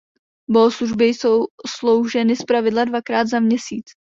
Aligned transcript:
Bohoslužby 0.49 1.05
jsou 1.05 1.45
slouženy 1.77 2.35
zpravidla 2.35 2.85
dvakrát 2.85 3.27
za 3.27 3.39
měsíc. 3.39 3.85